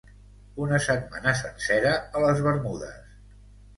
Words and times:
Una 0.67 0.79
setmana 0.85 1.35
sencera 1.41 1.93
a 1.99 2.25
les 2.25 2.45
Bermudes. 2.49 3.17